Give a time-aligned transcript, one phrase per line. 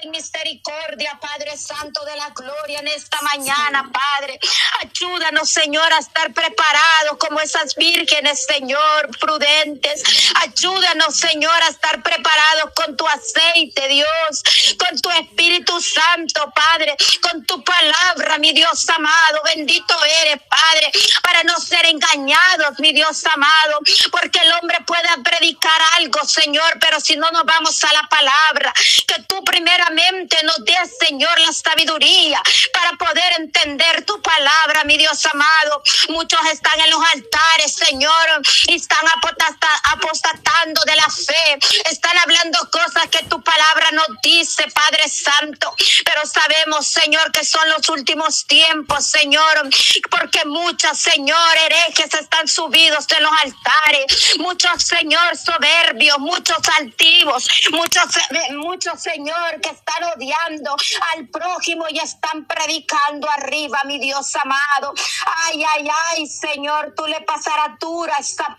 [0.00, 4.38] Ten misericordia, Padre Santo de la Gloria, en esta mañana, Padre.
[4.80, 10.02] Ayúdanos, Señor, a estar preparados como esas vírgenes, Señor, prudentes.
[10.36, 14.42] Ayúdanos, Señor, a estar preparados con tu aceite, Dios,
[14.78, 19.42] con tu Espíritu Santo, Padre, con tu palabra, mi Dios amado.
[19.44, 20.92] Bendito eres, Padre,
[21.22, 23.80] para no ser engañados, mi Dios amado,
[24.10, 28.72] porque el hombre puede predicar algo, Señor, pero si no nos vamos a la palabra,
[29.06, 29.42] que tú
[30.44, 32.42] nos des, Señor, la sabiduría
[32.72, 35.82] para poder entender tu palabra, mi Dios amado.
[36.08, 39.06] Muchos están en los altares, Señor, y están
[39.92, 41.58] apostatando de la fe,
[41.90, 45.74] están hablando cosas que tu palabra nos dice, Padre Santo,
[46.04, 49.68] pero sabemos, Señor, que son los últimos tiempos, Señor,
[50.10, 58.04] porque muchos, Señor, herejes están subidos en los altares, muchos, Señor, soberbios, muchos altivos, muchos,
[58.50, 60.76] muchos, Señor, que están odiando
[61.14, 64.94] al prójimo y están predicando arriba, mi Dios amado.
[65.44, 68.56] Ay, ay, ay, Señor, tú le pasarás dura esa,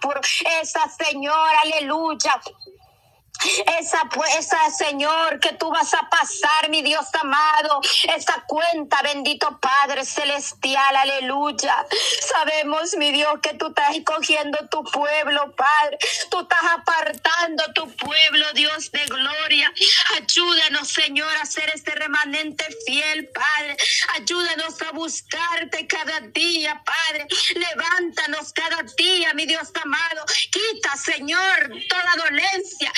[0.62, 2.40] esa Señor, aleluya.
[3.80, 4.02] Esa,
[4.38, 7.80] esa, Señor, que tú vas a pasar, mi Dios amado,
[8.16, 11.86] esa cuenta, bendito Padre Celestial, aleluya.
[12.22, 15.98] Sabemos, mi Dios, que tú estás escogiendo tu pueblo, Padre.
[16.30, 19.72] Tú estás apartando tu pueblo, Dios de gloria.
[20.18, 23.78] Ayúdanos, Señor, a ser este remanente fiel, Padre.
[24.16, 27.28] Ayúdanos a buscarte cada día, Padre.
[27.56, 30.26] Levántanos cada día, mi Dios amado.
[30.52, 32.92] Quita, Señor, toda dolencia.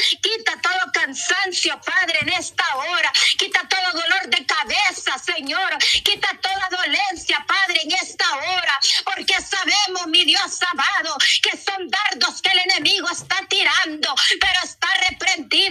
[0.62, 3.12] Todo cansancio, Padre, en esta hora.
[3.38, 5.78] Quita todo dolor de cabeza, Señor.
[6.04, 8.80] Quita toda dolencia, Padre, en esta hora.
[9.04, 14.16] Porque sabemos, mi Dios amado, que son dardos que el enemigo está tirando.
[14.40, 15.71] Pero está reprendido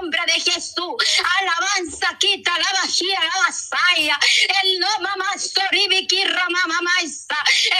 [0.00, 0.94] de Jesús.
[1.38, 4.18] Alabanza, quita la vajilla, la vasalla.
[4.62, 6.90] El no mamá soribiki mamá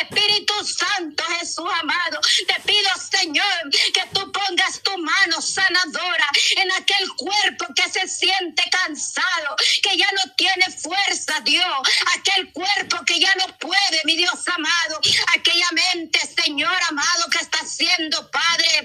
[0.00, 2.20] Espíritu Santo, Jesús amado.
[2.46, 8.62] Te pido, Señor, que tú pongas tu mano sanadora en aquel cuerpo que se siente
[8.70, 14.40] cansado, que ya no tiene fuerza, Dios, aquel cuerpo que ya no puede, mi Dios
[14.46, 15.00] amado,
[15.34, 18.84] aquella mente, Señor amado, que está siendo Padre.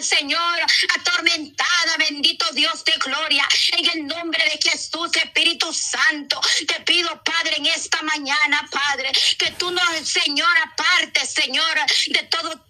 [0.00, 0.58] Señor,
[0.96, 7.56] atormentada, bendito Dios de gloria, en el nombre de Jesús, Espíritu Santo, te pido, Padre,
[7.56, 11.74] en esta mañana, Padre, que tú nos, Señor, aparte, Señor,
[12.08, 12.66] de todo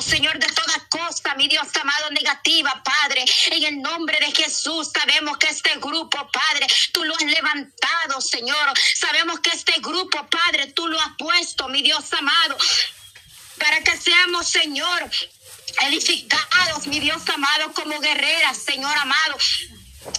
[0.00, 3.24] Señor, de toda cosa, mi Dios amado, negativa, Padre.
[3.50, 4.90] En el nombre de Jesús,
[5.28, 8.72] sabemos que este grupo, Padre, tú lo has levantado, Señor.
[8.94, 12.56] Sabemos que este grupo, Padre, tú lo has puesto, mi Dios amado,
[13.58, 15.10] para que seamos, Señor,
[15.82, 19.36] edificados, mi Dios amado, como guerreras, Señor amado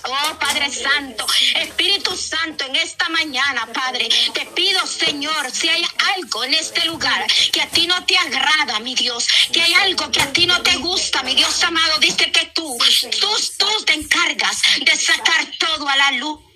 [0.03, 1.25] Oh Padre Santo,
[1.55, 5.83] Espíritu Santo, en esta mañana, Padre, te pido, Señor, si hay
[6.15, 10.11] algo en este lugar que a ti no te agrada, mi Dios, que hay algo
[10.11, 12.77] que a ti no te gusta, mi Dios amado, dice que tú,
[13.19, 13.27] tú,
[15.89, 16.48] sacar todo a la luz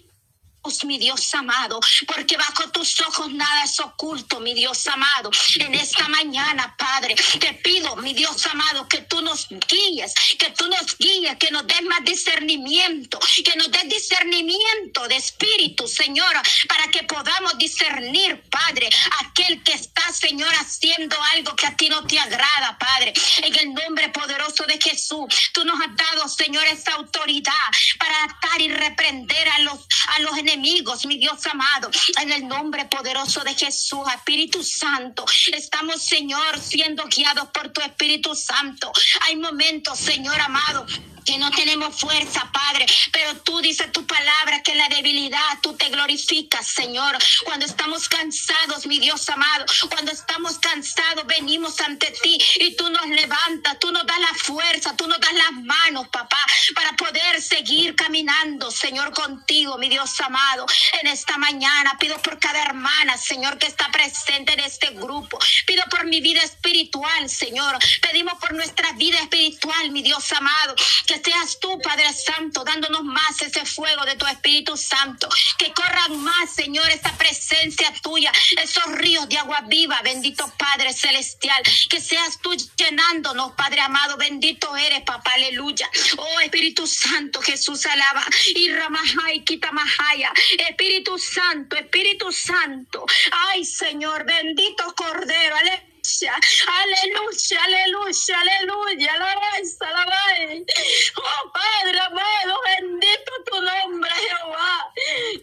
[0.85, 5.29] mi Dios amado, porque bajo tus ojos nada es oculto, mi Dios amado.
[5.59, 10.68] En esta mañana, Padre, te pido, mi Dios amado, que tú nos guíes, que tú
[10.68, 16.34] nos guíes, que nos des más discernimiento, que nos des discernimiento de espíritu, Señor,
[16.69, 22.06] para que podamos discernir, Padre, aquel que está, Señor, haciendo algo que a ti no
[22.07, 23.13] te agrada, Padre.
[23.44, 27.53] En el nombre poderoso de Jesús, tú nos has dado, Señor, esa autoridad
[28.00, 29.80] para atar y reprender a los,
[30.16, 31.90] a los enemigos enemigos, mi Dios amado,
[32.22, 35.25] en el nombre poderoso de Jesús, Espíritu Santo.
[35.52, 38.92] Estamos, Señor, siendo guiados por tu Espíritu Santo.
[39.22, 40.86] Hay momentos, Señor amado,
[41.25, 45.89] que no tenemos fuerza, Padre, pero tú dices tu palabra que la debilidad tú te
[45.89, 47.17] glorificas, Señor.
[47.45, 53.07] Cuando estamos cansados, mi Dios amado, cuando estamos cansados, venimos ante ti y tú nos
[53.07, 56.39] levantas, tú nos das la fuerza, tú nos das las manos, papá,
[56.75, 60.65] para poder seguir caminando, Señor, contigo, mi Dios amado.
[61.01, 65.39] En esta mañana pido por cada hermana, Señor, que está presente en este grupo.
[65.65, 67.77] Pido por mi vida espiritual, Señor.
[68.01, 70.75] Pedimos por nuestra vida espiritual, mi Dios amado
[71.21, 75.27] seas tú, Padre Santo, dándonos más ese fuego de tu Espíritu Santo.
[75.57, 78.31] Que corran más, Señor, esa presencia tuya,
[78.62, 81.62] esos ríos de agua viva, bendito Padre Celestial.
[81.89, 85.89] Que seas tú llenándonos, Padre amado, bendito eres, papá, aleluya.
[86.18, 88.25] Oh Espíritu Santo, Jesús alaba.
[88.56, 90.31] Y Ramajay, Kitamahaya.
[90.69, 93.06] Espíritu Santo, Espíritu Santo.
[93.50, 100.73] Ay, Señor, bendito Cordero, aleluya aleluya, aleluya, aleluya, aleluya, alabanza, alabanza.
[101.15, 104.94] Oh Padre amado, bendito tu nombre, Jehová.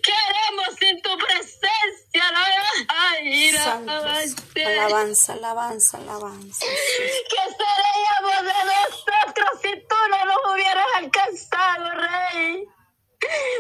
[0.03, 2.23] Queremos en tu presencia,
[4.23, 4.65] este.
[4.65, 4.71] alabanza.
[4.71, 6.67] Alabanza, alabanza, alabanza.
[6.67, 12.69] ¿Qué seríamos de nosotros si tú no nos hubieras alcanzado, Rey?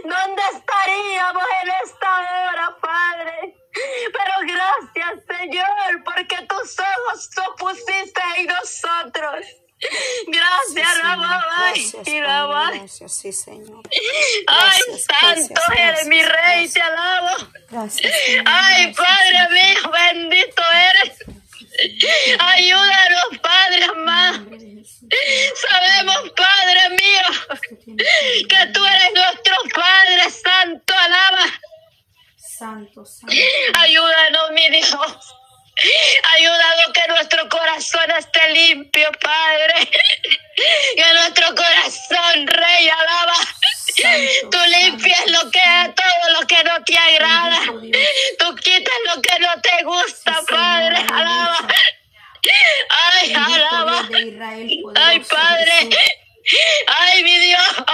[0.04, 3.59] ¿Dónde estaríamos en esta hora, Padre?
[3.72, 9.46] Pero gracias, Señor, porque tus ojos tú pusiste en nosotros.
[10.26, 12.70] Gracias, Gracias, Rabá.
[12.72, 13.82] Gracias, sí, Señor.
[14.46, 17.48] Ay, Gracias, santo gracias, eres mi rey, te alabo.
[17.70, 18.44] Gracias, Señor.
[18.46, 21.40] Ay, Padre mío, bendito eres.
[22.38, 24.38] Ayúdanos, Padre amado.
[25.54, 27.56] Sabemos, Padre mío,
[28.48, 31.60] que tú eres nuestro Padre Santo, alaba.
[32.60, 33.34] Santo, santo.
[33.72, 34.90] Ayúdanos, mi Dios.
[36.36, 39.88] Ayúdanos que nuestro corazón esté limpio, Padre.
[40.94, 43.34] Que nuestro corazón, Rey, alaba.
[43.34, 45.60] Santo, Tú limpias lo que
[45.96, 47.60] todo lo que no te agrada.
[47.80, 47.98] Dios.
[48.38, 50.96] Tú quitas lo que no te gusta, Sí, Padre.
[51.14, 51.66] Alaba.
[52.90, 54.02] Ay, Bendito alaba.
[54.02, 55.72] Israel, Ay, Padre.
[55.80, 55.96] Jesús.
[56.88, 57.84] Ay, mi Dios.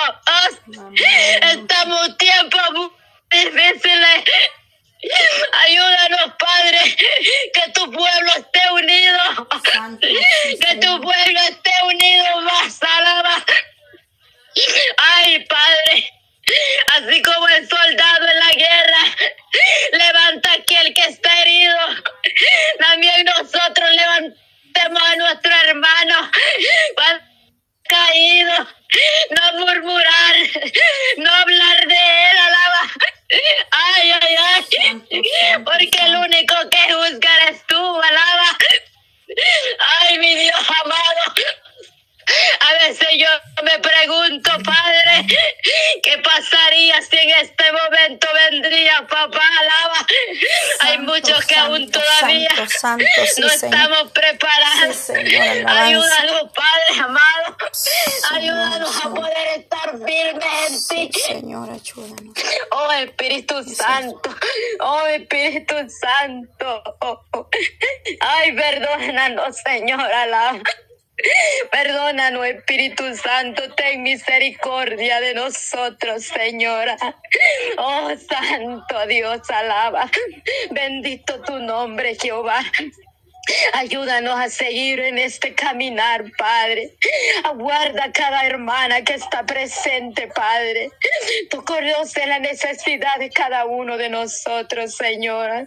[1.52, 2.90] Estamos tiempos
[3.30, 4.24] difíciles.
[7.52, 9.48] Que tu pueblo esté unido.
[9.72, 13.44] Santo, Que tu pueblo esté unido más, alaba.
[14.96, 16.10] Ay, Padre,
[16.96, 19.16] así como el soldado en la guerra
[19.92, 21.78] levanta aquel que está herido,
[22.78, 26.30] también nosotros levantemos a nuestro hermano
[26.94, 28.68] cuando ha caído,
[29.30, 30.36] no murmurar,
[31.18, 32.92] no hablar de él, alaba.
[33.72, 36.20] Ay, ay, ay, Santo, santo, porque el santo.
[36.20, 38.58] único que juzga eres tú, alaba.
[40.00, 40.54] Ay, mi Dios
[40.84, 41.34] amado.
[42.60, 43.28] A veces yo
[43.62, 45.26] me pregunto, Padre,
[46.02, 49.42] ¿qué pasaría si en este momento vendría papá?
[49.60, 50.06] Alaba.
[51.16, 53.04] Hay Santo, muchos que aún todavía santo, santo,
[53.34, 53.74] sí, no Señor.
[53.74, 54.96] estamos preparados.
[54.96, 55.84] Sí, Señor, alabanza.
[55.84, 57.56] Ayúdanos, Padre amado.
[57.72, 61.20] Señor, Ayúdanos a poder estar firmes en ti.
[61.20, 62.34] Señor, ayúdanos.
[62.72, 64.34] Oh Espíritu Santo,
[64.80, 66.82] oh Espíritu Santo.
[68.20, 70.60] Ay, perdónanos, Señor, alaba.
[71.70, 76.96] Perdónanos, Espíritu Santo, ten misericordia de nosotros, Señora.
[77.78, 80.10] Oh, Santo Dios, alaba.
[80.70, 82.60] Bendito tu nombre, Jehová.
[83.74, 86.92] Ayúdanos a seguir en este caminar, Padre.
[87.44, 90.90] Aguarda a cada hermana que está presente, Padre.
[91.50, 95.66] Tú conoces la necesidad de cada uno de nosotros, Señora.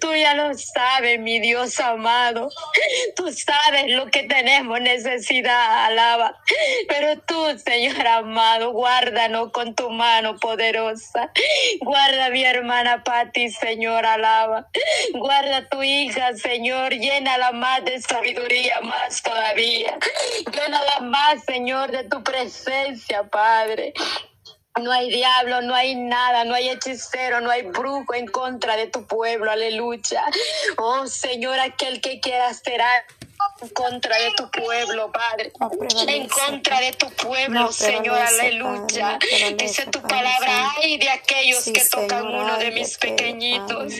[0.00, 2.48] Tú ya lo sabes, mi Dios amado.
[3.16, 6.38] Tú sabes lo que tenemos necesidad, alaba.
[6.88, 11.30] Pero tú, Señor amado, guárdanos con tu mano poderosa.
[11.80, 14.68] Guarda a mi hermana Patti, Señor, alaba.
[15.12, 19.98] Guarda a tu hija, Señor, llénala más de sabiduría, más todavía.
[20.50, 23.92] Llénala más, Señor, de tu presencia, Padre.
[24.80, 28.86] No hay diablo, no hay nada, no hay hechicero, no hay brujo en contra de
[28.86, 30.24] tu pueblo, aleluya.
[30.78, 33.04] Oh Señor, aquel que quiera será
[33.62, 35.52] en contra de tu pueblo, Padre.
[35.60, 35.70] No
[36.08, 39.18] En contra de tu pueblo, No Señor, aleluya.
[39.18, 43.92] No Dice tu palabra, ay de aquellos Sí, que tocan Señor, uno de mis pequeñitos.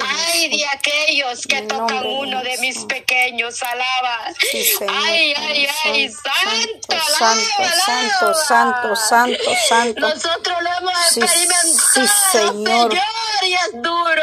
[0.00, 4.32] Ay de aquellos que tocan uno de mis pequeños, alaba.
[4.50, 10.00] Sí, Señor, Ay, ay, ay, Santo, santo, santo, santo, santo, santo.
[10.00, 12.94] Nosotros lo hemos Sí, experimentado, sí, Señor.
[13.42, 14.22] y es duro.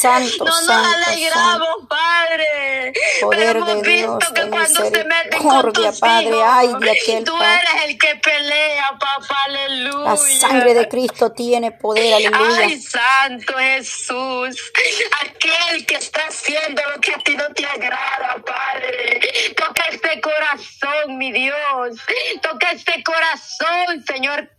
[0.00, 2.92] Santo, no nos santo, alegramos, Padre.
[3.20, 6.68] Poder pero hemos de visto Dios, que cuando se meten con tus Padre, hijos, ay
[6.80, 7.60] de aquel tú Padre.
[7.60, 10.10] eres el que pelea, papá, aleluya.
[10.10, 12.60] La sangre de Cristo tiene poder, aleluya.
[12.64, 14.72] Ay, Santo Jesús,
[15.20, 19.20] aquel que está haciendo lo que a ti no te agrada, Padre.
[19.56, 21.98] Toca este corazón, mi Dios.
[22.42, 24.50] Toca este corazón, Señor.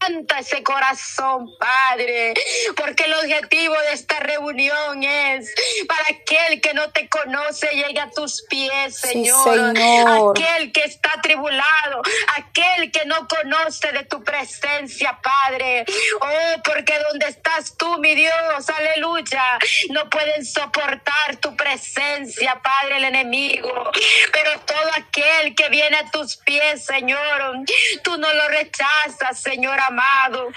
[0.00, 2.32] Canta ese corazón, Padre,
[2.74, 5.54] porque el objetivo de esta reunión es
[5.86, 9.76] para aquel que no te conoce llegue a tus pies, Sí, Señor.
[9.76, 10.38] Señor.
[10.38, 12.00] Aquel que está tribulado,
[12.36, 15.84] aquel que no conoce de tu presencia, Padre.
[16.20, 18.34] Oh, porque donde estás tú, mi Dios,
[18.68, 19.58] aleluya,
[19.90, 23.90] no pueden soportar tu presencia, Padre, el enemigo.
[24.32, 27.64] Pero todo aquel que viene a tus pies, Señor,
[28.02, 30.52] tú no lo rechazas, Señor amado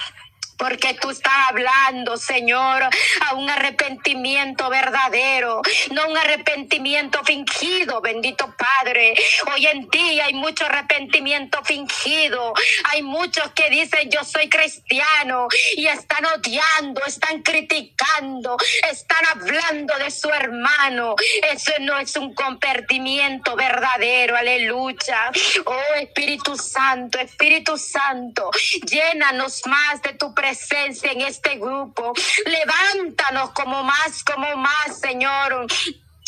[0.63, 9.13] porque tú estás hablando, Señor, a un arrepentimiento verdadero, no un arrepentimiento fingido, bendito Padre.
[9.53, 12.53] Hoy en día hay mucho arrepentimiento fingido,
[12.85, 18.55] hay muchos que dicen yo soy cristiano y están odiando, están criticando,
[18.89, 21.15] están hablando de su hermano.
[21.51, 25.29] Eso no es un convertimiento verdadero, aleluya.
[25.65, 28.49] Oh Espíritu Santo, Espíritu Santo,
[28.89, 30.52] llénanos más de tu presencia
[31.03, 32.13] en este grupo.
[32.45, 35.67] Levántanos como más, como más, Señor.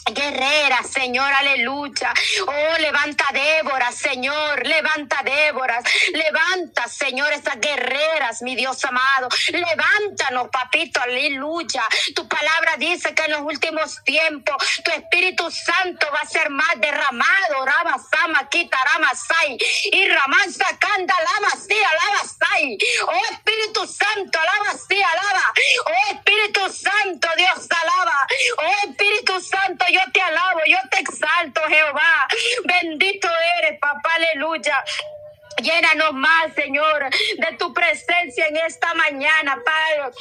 [0.08, 2.14] Guerrera, Señor, aleluya.
[2.46, 5.82] Oh, levanta Débora, Señor, levanta Débora.
[6.14, 9.30] Levanta, Señor, esas guerreras, mi Dios amado.
[9.48, 11.84] Levántanos, papito, aleluya.
[12.16, 16.76] Tu palabra dice que en los últimos tiempos tu Espíritu Santo va a ser más
[16.78, 17.66] derramado.
[17.66, 19.58] Ramasama, quita, ramasai.
[19.92, 22.78] Y ramansa, canta, lama, sí, alaba, sai.
[23.08, 25.54] Oh, Espíritu Santo, alaba, sí, alaba.
[25.88, 28.28] Oh, Espíritu Santo, Dios alaba.
[28.60, 32.28] Oh, Espíritu Santo, yo te alabo, yo te exalto, Jehová.
[32.66, 33.28] Bendito
[33.60, 34.84] eres, papá, aleluya.
[35.62, 40.16] Llénanos más, Señor, de tu presencia en esta mañana, Padre.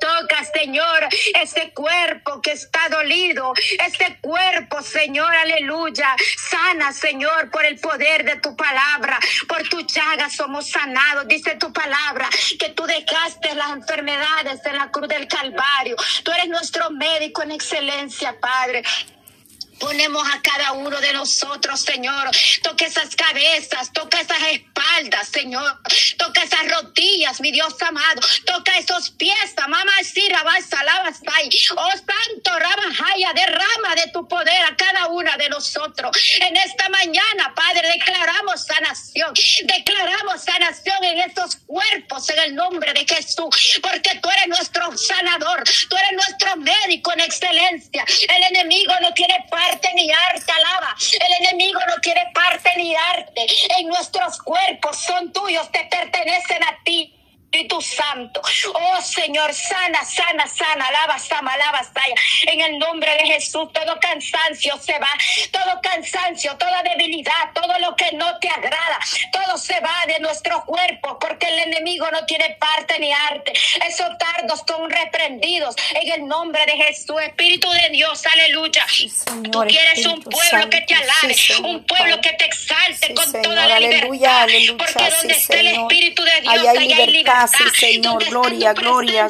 [0.00, 1.08] Toca, Señor,
[1.40, 3.52] ese cuerpo que está dolido,
[3.86, 6.14] ese cuerpo, Señor, aleluya.
[6.36, 9.18] Sana, Señor, por el poder de tu palabra.
[9.48, 11.26] Por tu llaga somos sanados.
[11.26, 12.28] Dice tu palabra
[12.58, 15.96] que tú dejaste las enfermedades en la cruz del Calvario.
[16.22, 18.82] Tú eres nuestro médico en excelencia, Padre.
[19.78, 22.30] Ponemos a cada uno de nosotros, Señor.
[22.62, 25.80] Toca esas cabezas, toca esas espaldas, Señor.
[26.16, 28.20] Toca esas rodillas, mi Dios amado.
[28.44, 30.28] Toca esos pies, mamá, sí,
[31.34, 31.50] ahí.
[31.76, 36.16] Oh Santo, Ramajaya, derrama de tu poder a cada una de nosotros.
[36.40, 39.34] En esta mañana, Padre, declaramos sanación.
[39.64, 43.80] Declaramos sanación en estos cuerpos en el nombre de Jesús.
[43.82, 45.64] Porque tú eres nuestro sanador.
[45.88, 48.04] Tú eres nuestro médico en excelencia.
[48.28, 50.96] El enemigo no quiere parte ni arte, alaba.
[50.98, 53.46] El enemigo no quiere parte ni arte.
[53.78, 57.14] En nuestros cuerpos son tuyos, te pertenecen a ti.
[57.50, 58.42] Espíritu Santo.
[58.74, 62.14] Oh Señor, sana, sana, sana, alaba, sama, alaba, saya.
[62.46, 65.08] En el nombre de Jesús, todo cansancio se va,
[65.50, 68.98] todo cansancio, toda debilidad, todo lo que no te agrada,
[69.32, 73.52] todo se va de nuestro cuerpo, porque el enemigo no tiene parte ni arte.
[73.86, 78.86] Esos tardos son reprendidos en el nombre de Jesús, Espíritu de Dios, aleluya.
[78.88, 82.30] Señor, Tú quieres un pueblo que te alabe, sí, Señor, un pueblo Padre.
[82.30, 85.60] que te exalte Sí, con Señor, toda la aleluya, libertad, aleluya, porque donde sí, esté
[85.60, 85.66] el.
[85.68, 89.26] Espíritu de Dios, Ahí hay libertad, Señor, gloria, gloria,